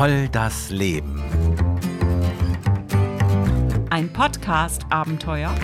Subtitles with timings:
[0.00, 1.22] Voll das Leben.
[3.90, 5.54] Ein Podcast-Abenteuer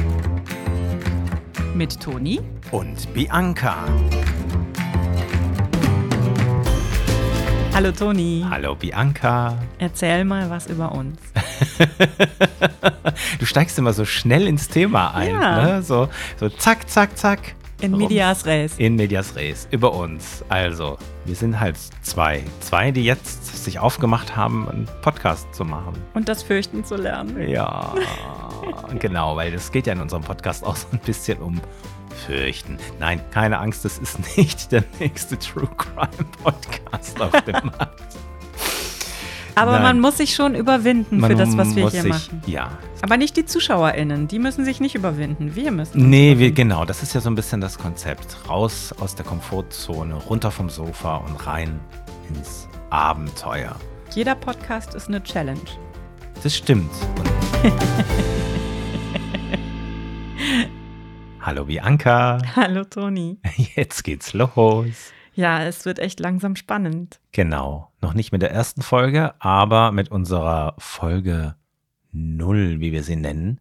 [1.75, 3.77] mit Toni Und Bianca.
[7.73, 8.45] Hallo Toni.
[8.51, 9.57] Hallo Bianca.
[9.79, 11.19] Erzähl mal was über uns.
[13.39, 15.31] Du steigst immer so schnell ins Thema ein.
[15.31, 15.63] Ja.
[15.63, 15.83] Ne?
[15.83, 16.09] So,
[16.39, 17.56] so zack, zack, zack.
[17.81, 18.79] In medias res.
[18.79, 19.69] In medias res.
[19.71, 20.43] Über uns.
[20.49, 22.43] Also, wir sind halt zwei.
[22.61, 25.93] Zwei, die jetzt sich aufgemacht haben, einen Podcast zu machen.
[26.15, 27.49] Und das Fürchten zu lernen.
[27.49, 27.93] Ja,
[28.99, 31.61] genau, weil es geht ja in unserem Podcast auch so ein bisschen um
[32.27, 32.79] Fürchten.
[32.99, 36.09] Nein, keine Angst, das ist nicht der nächste True Crime
[36.43, 37.96] Podcast auf dem Markt.
[39.57, 39.83] Aber Nein.
[39.83, 42.43] man muss sich schon überwinden Man für das, was wir hier sich, machen.
[42.47, 42.77] Ja.
[43.01, 44.29] Aber nicht die ZuschauerInnen.
[44.29, 45.57] Die müssen sich nicht überwinden.
[45.57, 46.11] Wir müssen.
[46.11, 48.37] Nee, wir, genau, das ist ja so ein bisschen das Konzept.
[48.51, 51.81] Raus aus der Komfortzone, runter vom Sofa und rein
[52.29, 53.75] ins Abenteuer.
[54.15, 55.59] Jeder Podcast ist eine Challenge.
[56.43, 56.93] Das stimmt.
[61.41, 63.39] Hallo Bianca, Hallo Toni.
[63.75, 65.15] jetzt geht's los.
[65.37, 67.21] Ja, es wird echt langsam spannend.
[67.33, 71.57] Genau, noch nicht mit der ersten Folge, aber mit unserer Folge
[72.11, 73.61] null, wie wir sie nennen.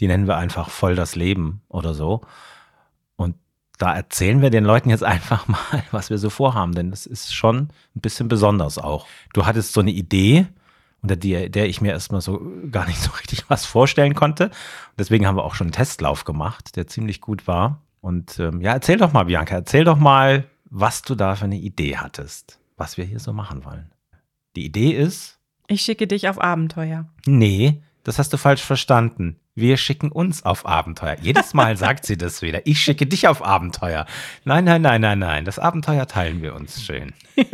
[0.00, 2.20] Die nennen wir einfach voll das Leben oder so.
[3.16, 3.36] Und
[3.78, 7.34] da erzählen wir den Leuten jetzt einfach mal, was wir so vorhaben, denn das ist
[7.34, 9.06] schon ein bisschen besonders auch.
[9.32, 10.46] Du hattest so eine Idee,
[11.00, 14.50] unter der, der ich mir erstmal so gar nicht so richtig was vorstellen konnte.
[14.98, 17.80] Deswegen haben wir auch schon einen Testlauf gemacht, der ziemlich gut war.
[18.02, 20.44] Und ähm, ja, erzähl doch mal, Bianca, erzähl doch mal,
[20.76, 23.92] was du da für eine Idee hattest, was wir hier so machen wollen.
[24.56, 27.08] Die Idee ist, Ich schicke dich auf Abenteuer.
[27.26, 29.38] nee, das hast du falsch verstanden.
[29.54, 31.16] Wir schicken uns auf Abenteuer.
[31.22, 32.66] Jedes Mal sagt sie das wieder.
[32.66, 34.04] Ich schicke dich auf Abenteuer.
[34.44, 35.44] Nein, nein, nein, nein, nein.
[35.44, 37.14] Das Abenteuer teilen wir uns schön.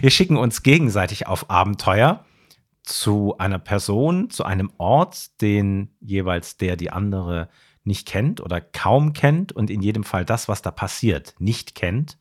[0.00, 2.24] wir schicken uns gegenseitig auf Abenteuer
[2.84, 7.48] zu einer Person, zu einem Ort, den jeweils der die andere
[7.84, 12.18] nicht kennt oder kaum kennt und in jedem Fall das, was da passiert, nicht kennt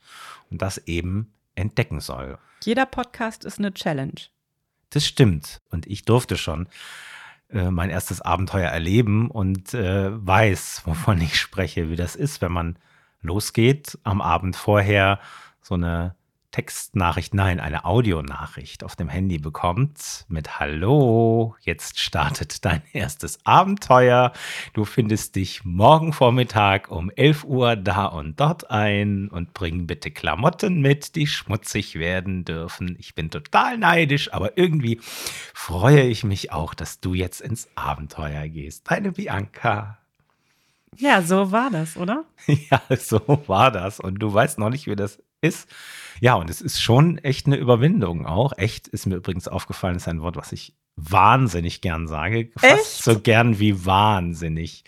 [0.49, 2.37] und das eben entdecken soll.
[2.63, 4.19] Jeder Podcast ist eine Challenge.
[4.89, 5.61] Das stimmt.
[5.69, 6.67] Und ich durfte schon
[7.49, 12.51] äh, mein erstes Abenteuer erleben und äh, weiß, wovon ich spreche, wie das ist, wenn
[12.51, 12.77] man
[13.21, 15.19] losgeht, am Abend vorher
[15.61, 16.15] so eine
[16.51, 24.33] Textnachricht, nein, eine Audionachricht auf dem Handy bekommt mit Hallo, jetzt startet dein erstes Abenteuer.
[24.73, 30.09] Du findest dich morgen Vormittag um 11 Uhr da und dort ein und bring bitte
[30.09, 32.95] Klamotten mit, die schmutzig werden dürfen.
[32.99, 34.99] Ich bin total neidisch, aber irgendwie
[35.53, 38.89] freue ich mich auch, dass du jetzt ins Abenteuer gehst.
[38.89, 39.99] Deine Bianca.
[40.97, 42.25] Ja, so war das, oder?
[42.47, 43.99] Ja, so war das.
[43.99, 45.69] Und du weißt noch nicht, wie das ist.
[46.19, 48.57] Ja, und es ist schon echt eine Überwindung auch.
[48.57, 52.51] Echt ist mir übrigens aufgefallen, ist ein Wort, was ich wahnsinnig gern sage.
[52.57, 53.03] Fast Echt?
[53.03, 54.83] so gern wie wahnsinnig.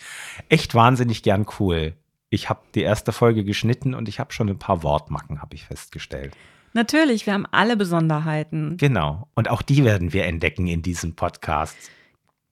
[0.49, 1.95] Echt wahnsinnig gern cool.
[2.29, 5.65] Ich habe die erste Folge geschnitten und ich habe schon ein paar Wortmacken, habe ich
[5.65, 6.33] festgestellt.
[6.73, 8.77] Natürlich, wir haben alle Besonderheiten.
[8.77, 9.27] Genau.
[9.35, 11.75] Und auch die werden wir entdecken in diesem Podcast.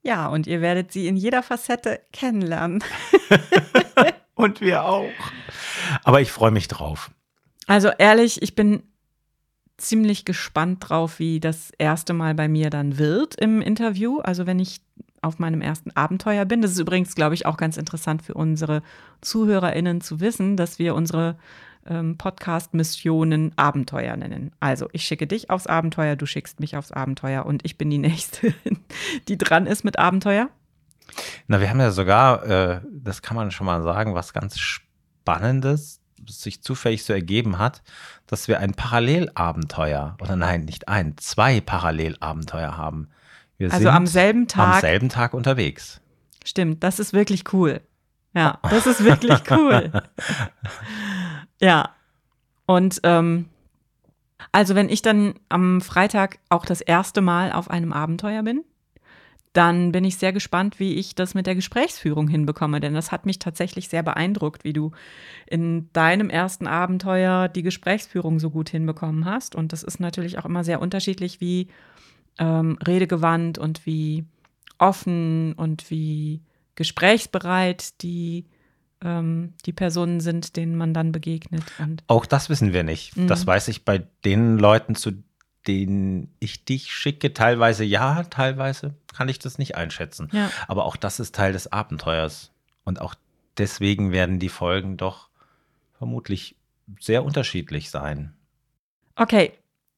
[0.02, 2.82] Ja, und ihr werdet sie in jeder Facette kennenlernen.
[4.34, 5.10] Und wir auch.
[6.04, 7.10] Aber ich freue mich drauf.
[7.70, 8.82] Also ehrlich, ich bin
[9.76, 14.18] ziemlich gespannt drauf, wie das erste Mal bei mir dann wird im Interview.
[14.18, 14.80] Also wenn ich
[15.22, 16.62] auf meinem ersten Abenteuer bin.
[16.62, 18.82] Das ist übrigens, glaube ich, auch ganz interessant für unsere
[19.20, 21.38] ZuhörerInnen zu wissen, dass wir unsere
[21.86, 24.50] ähm, Podcast-Missionen Abenteuer nennen.
[24.58, 27.98] Also ich schicke dich aufs Abenteuer, du schickst mich aufs Abenteuer und ich bin die
[28.10, 28.52] Nächste,
[29.28, 30.48] die dran ist mit Abenteuer.
[31.46, 35.99] Na, wir haben ja sogar, äh, das kann man schon mal sagen, was ganz Spannendes,
[36.28, 37.82] sich zufällig so ergeben hat,
[38.26, 43.08] dass wir ein Parallelabenteuer, oder nein, nicht ein, zwei Parallelabenteuer haben.
[43.58, 44.74] Wir Also sind am selben Tag.
[44.76, 46.00] am selben Tag unterwegs.
[46.44, 47.80] Stimmt, das ist wirklich cool.
[48.34, 49.92] Ja, das ist wirklich cool.
[51.60, 51.90] ja.
[52.66, 53.48] Und ähm,
[54.52, 58.64] also wenn ich dann am Freitag auch das erste Mal auf einem Abenteuer bin,
[59.52, 63.26] dann bin ich sehr gespannt, wie ich das mit der Gesprächsführung hinbekomme, denn das hat
[63.26, 64.92] mich tatsächlich sehr beeindruckt, wie du
[65.46, 69.56] in deinem ersten Abenteuer die Gesprächsführung so gut hinbekommen hast.
[69.56, 71.66] Und das ist natürlich auch immer sehr unterschiedlich, wie
[72.38, 74.24] ähm, redegewandt und wie
[74.78, 76.42] offen und wie
[76.76, 78.46] gesprächsbereit die,
[79.02, 81.64] ähm, die Personen sind, denen man dann begegnet.
[82.06, 83.16] Auch das wissen wir nicht.
[83.16, 83.26] Mhm.
[83.26, 85.10] Das weiß ich bei den Leuten, zu
[85.66, 87.32] denen ich dich schicke.
[87.34, 90.28] Teilweise ja, teilweise kann ich das nicht einschätzen.
[90.32, 92.50] ja, Aber auch das ist Teil des Abenteuers.
[92.84, 93.14] Und auch
[93.58, 95.28] deswegen werden die Folgen doch
[95.98, 96.56] vermutlich
[96.98, 98.34] sehr unterschiedlich sein.
[99.16, 99.52] okay.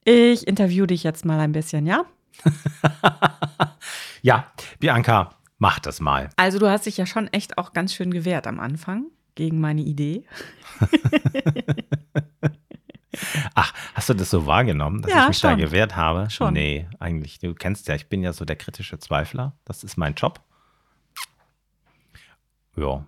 [0.04, 2.04] Ich interview dich jetzt mal ein bisschen, ja?
[4.22, 4.50] ja,
[4.80, 6.28] Bianca, mach das mal.
[6.34, 9.06] Also du hast dich ja schon echt auch ganz schön gewehrt am Anfang
[9.36, 10.24] gegen meine Idee.
[13.54, 15.58] Ach, hast du das so wahrgenommen, dass Ja, ich mich da schon.
[15.58, 16.30] gewehrt habe?
[16.30, 16.54] Schon.
[16.54, 17.38] Nee, eigentlich.
[17.38, 19.52] Du kennst ja, ich bin ja so der kritische Zweifler.
[19.64, 20.40] Das ist mein Job.
[22.76, 23.04] Ja.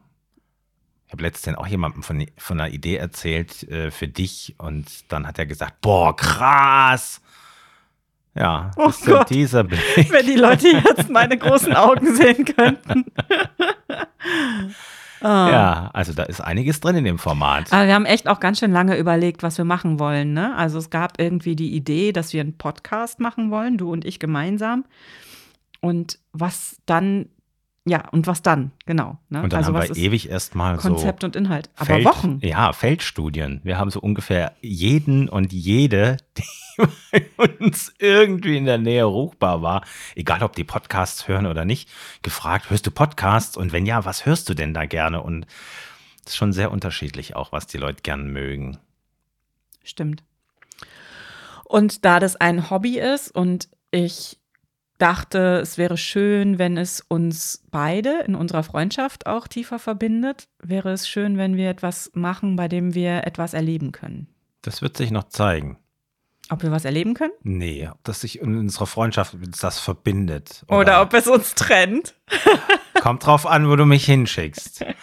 [1.06, 5.26] Ich habe letztens auch jemandem von, von einer Idee erzählt äh, für dich und dann
[5.26, 7.20] hat er gesagt, boah, krass.
[8.34, 9.30] Ja, Oh ist Gott.
[9.30, 10.10] dieser Blick.
[10.10, 13.04] Wenn die Leute jetzt meine großen Augen sehen könnten.
[15.24, 15.50] Ah.
[15.50, 17.72] Ja, also da ist einiges drin in dem Format.
[17.72, 20.34] Aber wir haben echt auch ganz schön lange überlegt, was wir machen wollen.
[20.34, 20.54] Ne?
[20.54, 24.18] Also es gab irgendwie die Idee, dass wir einen Podcast machen wollen, du und ich
[24.18, 24.84] gemeinsam.
[25.80, 27.30] Und was dann,
[27.86, 29.18] ja, und was dann, genau.
[29.28, 29.42] Ne?
[29.42, 31.68] Und dann also haben was wir ewig erstmal so Konzept und Inhalt.
[31.76, 32.38] Aber Feld, Wochen.
[32.42, 33.60] Ja, Feldstudien.
[33.62, 36.16] Wir haben so ungefähr jeden und jede,
[36.78, 39.84] die bei uns irgendwie in der Nähe ruchbar war,
[40.14, 41.90] egal ob die Podcasts hören oder nicht,
[42.22, 43.54] gefragt, hörst du Podcasts?
[43.54, 45.22] Und wenn ja, was hörst du denn da gerne?
[45.22, 45.46] Und
[46.24, 48.78] es ist schon sehr unterschiedlich auch, was die Leute gern mögen.
[49.82, 50.24] Stimmt.
[51.64, 54.38] Und da das ein Hobby ist und ich
[54.98, 60.90] dachte, es wäre schön, wenn es uns beide in unserer Freundschaft auch tiefer verbindet, wäre
[60.92, 64.28] es schön, wenn wir etwas machen, bei dem wir etwas erleben können.
[64.62, 65.78] Das wird sich noch zeigen.
[66.50, 67.32] Ob wir was erleben können?
[67.42, 70.62] Nee, ob das sich in unserer Freundschaft das verbindet.
[70.68, 72.14] Oder ob es uns trennt.
[73.00, 74.84] Kommt drauf an, wo du mich hinschickst.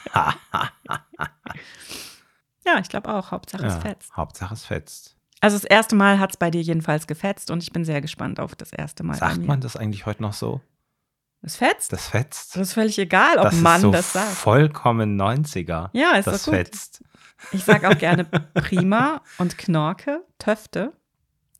[2.63, 3.31] Ja, ich glaube auch.
[3.31, 4.15] Hauptsache es ja, fetzt.
[4.15, 5.15] Hauptsache es fetzt.
[5.41, 8.39] Also das erste Mal hat es bei dir jedenfalls gefetzt und ich bin sehr gespannt
[8.39, 9.15] auf das erste Mal.
[9.15, 10.61] Sagt man das eigentlich heute noch so?
[11.41, 11.91] Es fetzt?
[11.91, 12.55] Das fetzt?
[12.55, 14.29] Das ist völlig egal, ob das Mann ist so das sagt.
[14.29, 15.89] vollkommen 90er.
[15.93, 16.59] Ja, ist das doch gut.
[16.59, 17.03] fetzt.
[17.51, 20.93] Ich sage auch gerne Prima und Knorke, Töfte.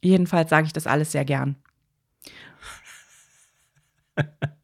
[0.03, 1.55] Jedenfalls sage ich das alles sehr gern.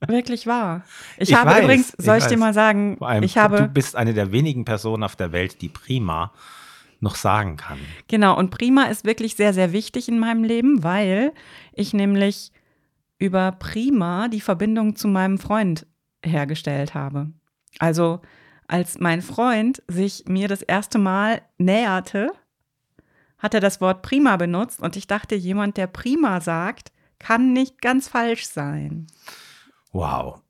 [0.08, 0.84] Wirklich wahr.
[1.18, 2.40] Ich, Ich habe weiß, übrigens, ich soll ich, dir weiß.
[2.40, 5.70] mal sagen, allem, ich du habe, bist eine der wenigen Personen auf der Welt, die
[5.70, 6.32] prima
[7.00, 7.80] noch sagen kann.
[8.08, 11.34] genau, und Prima ist wirklich sehr, sehr wichtig in meinem Leben, weil
[11.74, 12.52] ich nämlich
[13.20, 15.86] über Prima die Verbindung zu meinem Freund
[16.24, 17.32] hergestellt habe.
[17.80, 18.22] Also,
[18.68, 22.32] als mein Freund sich mir das erste Mal näherte,
[23.38, 27.82] hat er das Wort prima benutzt und ich dachte, jemand, der prima sagt, kann nicht
[27.82, 29.08] ganz falsch sein.
[29.92, 30.42] Wow.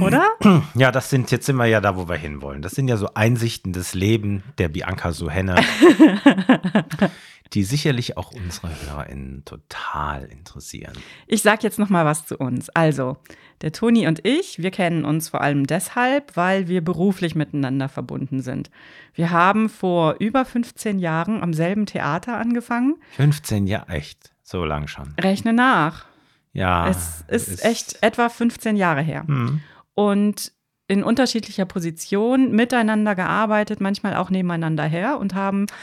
[0.00, 0.30] Oder?
[0.74, 2.62] Ja, das sind, jetzt sind wir ja da, wo wir hinwollen.
[2.62, 5.56] Das sind ja so Einsichten des Lebens der Bianca Suhenne,
[7.52, 10.94] die sicherlich auch unsere HörerInnen total interessieren.
[11.26, 12.70] Ich sag jetzt noch mal was zu uns.
[12.70, 13.18] Also,
[13.60, 18.40] der Toni und ich, wir kennen uns vor allem deshalb, weil wir beruflich miteinander verbunden
[18.40, 18.70] sind.
[19.14, 22.96] Wir haben vor über 15 Jahren am selben Theater angefangen.
[23.16, 25.14] 15 Jahre, echt, so lang schon.
[25.20, 26.06] Rechne nach.
[26.54, 26.88] Ja.
[26.88, 29.24] es ist, echt etwa 15 Jahre her.
[29.26, 29.62] Hm.
[29.94, 30.52] Und
[30.88, 35.66] in unterschiedlicher Position miteinander gearbeitet, manchmal auch nebeneinander her und haben,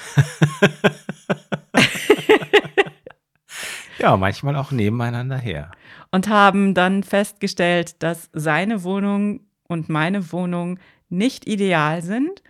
[4.00, 5.71] Ja, manchmal auch nebeneinander her.
[6.11, 10.79] und haben dann festgestellt, dass seine Wohnung und meine Wohnung
[11.09, 12.41] nicht ideal sind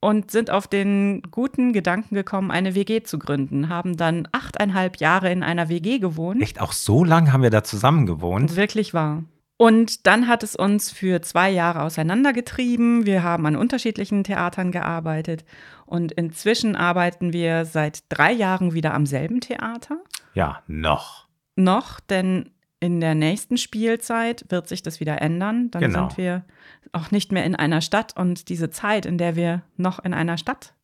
[0.00, 5.30] und sind auf den guten Gedanken gekommen, eine WG zu gründen, haben dann achteinhalb Jahre
[5.30, 6.42] in einer WG gewohnt.
[6.42, 8.56] Echt, auch so lang haben wir da zusammen gewohnt.
[8.56, 9.22] Wirklich wahr.
[9.58, 13.06] Und dann hat es uns für zwei Jahre auseinandergetrieben.
[13.06, 15.44] Wir haben an unterschiedlichen Theatern gearbeitet.
[15.86, 19.98] Und inzwischen arbeiten wir seit drei Jahren wieder am selben Theater.
[20.34, 21.28] Ja, noch.
[21.54, 25.70] Noch, denn in der nächsten Spielzeit wird sich das wieder ändern.
[25.70, 26.08] Dann Genau.
[26.08, 26.44] sind wir
[26.90, 28.16] auch nicht mehr in einer Stadt.
[28.16, 30.74] Und diese Zeit, in der wir noch in einer Stadt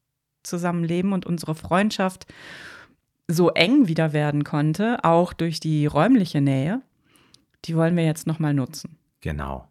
[0.45, 2.27] zusammenleben und unsere Freundschaft
[3.27, 6.81] so eng wieder werden konnte, auch durch die räumliche Nähe,
[7.65, 8.99] die wollen wir jetzt nochmal nutzen.
[9.21, 9.69] Genau.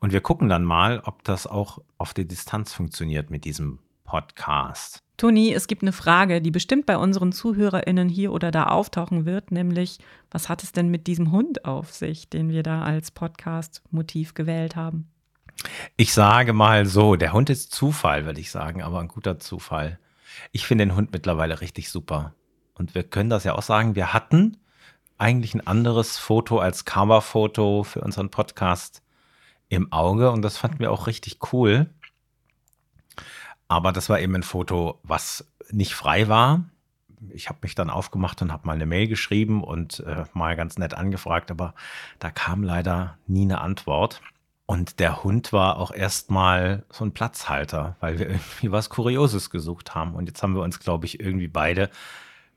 [0.00, 4.98] Und wir gucken dann mal, ob das auch auf die Distanz funktioniert mit diesem Podcast.
[5.16, 9.52] Toni, es gibt eine Frage, die bestimmt bei unseren ZuhörerInnen hier oder da auftauchen wird,
[9.52, 9.98] nämlich,
[10.30, 14.74] was hat es denn mit diesem Hund auf sich, den wir da als Podcast-Motiv gewählt
[14.76, 15.08] haben?
[15.96, 19.98] Ich sage mal so, der Hund ist Zufall, würde ich sagen, aber ein guter Zufall.
[20.50, 22.34] Ich finde den Hund mittlerweile richtig super.
[22.74, 24.56] Und wir können das ja auch sagen, wir hatten
[25.22, 29.02] eigentlich ein anderes Foto als Coverfoto für unseren Podcast
[29.68, 31.88] im Auge und das fanden wir auch richtig cool.
[33.68, 36.64] Aber das war eben ein Foto, was nicht frei war.
[37.30, 40.76] Ich habe mich dann aufgemacht und habe mal eine Mail geschrieben und äh, mal ganz
[40.76, 41.74] nett angefragt, aber
[42.18, 44.20] da kam leider nie eine Antwort.
[44.66, 49.94] Und der Hund war auch erstmal so ein Platzhalter, weil wir irgendwie was Kurioses gesucht
[49.94, 50.16] haben.
[50.16, 51.90] Und jetzt haben wir uns, glaube ich, irgendwie beide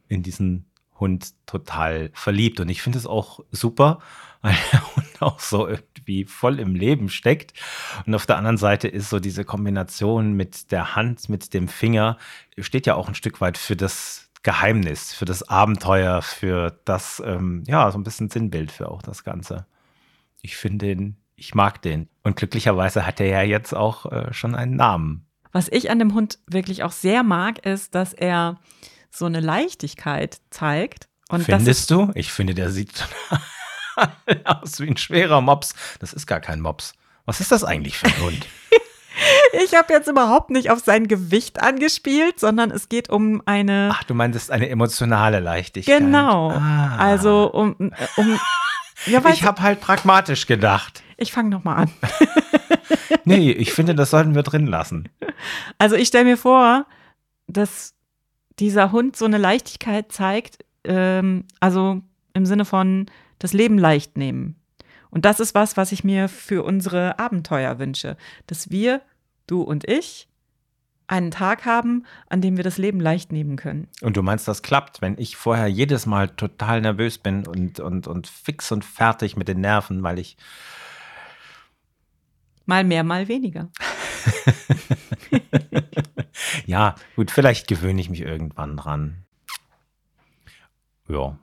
[0.07, 0.65] in diesen
[1.00, 2.60] Hund total verliebt.
[2.60, 4.00] Und ich finde es auch super,
[4.42, 7.54] weil der Hund auch so irgendwie voll im Leben steckt.
[8.06, 12.18] Und auf der anderen Seite ist so diese Kombination mit der Hand, mit dem Finger,
[12.60, 17.64] steht ja auch ein Stück weit für das Geheimnis, für das Abenteuer, für das, ähm,
[17.66, 19.66] ja, so ein bisschen Sinnbild für auch das Ganze.
[20.44, 22.08] Ich finde den, ich mag den.
[22.22, 25.25] Und glücklicherweise hat er ja jetzt auch äh, schon einen Namen.
[25.52, 28.60] Was ich an dem Hund wirklich auch sehr mag, ist, dass er
[29.15, 31.07] so eine Leichtigkeit zeigt.
[31.29, 32.12] Und Findest du?
[32.15, 33.07] Ich finde, der sieht
[34.43, 35.74] aus wie ein schwerer Mops.
[36.00, 36.93] Das ist gar kein Mops.
[37.25, 38.48] Was ist das eigentlich für ein Hund?
[39.63, 43.89] ich habe jetzt überhaupt nicht auf sein Gewicht angespielt, sondern es geht um eine.
[43.93, 46.00] Ach, du meintest eine emotionale Leichtigkeit.
[46.00, 46.51] Genau.
[46.51, 46.98] Ah.
[46.98, 47.75] Also um.
[48.17, 48.39] um
[49.05, 51.03] ja, ich habe halt pragmatisch gedacht.
[51.17, 51.91] Ich fange nochmal an.
[53.25, 55.10] nee, ich finde, das sollten wir drin lassen.
[55.77, 56.86] Also ich stelle mir vor,
[57.48, 57.93] dass
[58.59, 62.01] dieser Hund so eine Leichtigkeit zeigt, ähm, also
[62.33, 63.07] im Sinne von
[63.39, 64.55] das Leben leicht nehmen.
[65.09, 69.01] Und das ist was, was ich mir für unsere Abenteuer wünsche, dass wir,
[69.47, 70.27] du und ich,
[71.07, 73.88] einen Tag haben, an dem wir das Leben leicht nehmen können.
[74.01, 78.07] Und du meinst, das klappt, wenn ich vorher jedes Mal total nervös bin und, und,
[78.07, 80.35] und fix und fertig mit den Nerven, weil ich.
[82.65, 83.69] Mal mehr, mal weniger.
[86.75, 89.24] ja, gut, vielleicht gewöhne ich mich irgendwann dran.
[91.08, 91.38] Ja.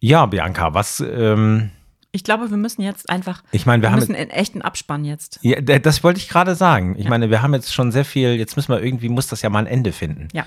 [0.00, 1.00] Ja, Bianca, was.
[1.00, 1.70] Ähm,
[2.12, 3.42] ich glaube, wir müssen jetzt einfach.
[3.52, 5.38] Ich meine, wir, wir haben müssen einen echten Abspann jetzt.
[5.40, 6.94] Ja, das wollte ich gerade sagen.
[6.98, 7.10] Ich ja.
[7.10, 8.34] meine, wir haben jetzt schon sehr viel.
[8.34, 10.28] Jetzt müssen wir irgendwie, muss das ja mal ein Ende finden.
[10.34, 10.44] Ja.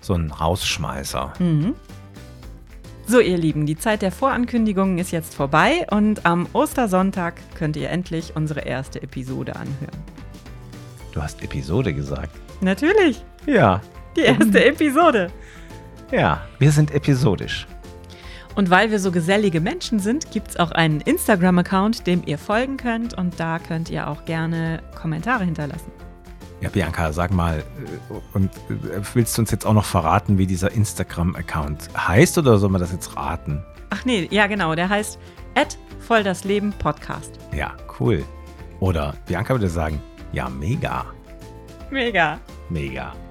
[0.00, 1.32] So ein Rausschmeißer.
[1.40, 1.74] Mhm.
[3.08, 7.90] So, ihr Lieben, die Zeit der Vorankündigungen ist jetzt vorbei und am Ostersonntag könnt ihr
[7.90, 10.25] endlich unsere erste Episode anhören.
[11.16, 12.28] Du hast Episode gesagt.
[12.60, 13.24] Natürlich.
[13.46, 13.80] Ja.
[14.16, 15.30] Die erste Episode.
[16.12, 17.66] Ja, wir sind episodisch.
[18.54, 22.76] Und weil wir so gesellige Menschen sind, gibt es auch einen Instagram-Account, dem ihr folgen
[22.76, 23.14] könnt.
[23.14, 25.90] Und da könnt ihr auch gerne Kommentare hinterlassen.
[26.60, 27.62] Ja, Bianca, sag mal, äh,
[28.34, 32.68] und äh, willst du uns jetzt auch noch verraten, wie dieser Instagram-Account heißt oder soll
[32.68, 33.64] man das jetzt raten?
[33.88, 35.18] Ach nee, ja genau, der heißt
[35.98, 37.38] voll das Leben Podcast.
[37.56, 38.22] Ja, cool.
[38.80, 40.02] Oder Bianca würde sagen,
[40.36, 41.06] ja, mega.
[41.90, 42.38] Mega.
[42.68, 43.25] Mega.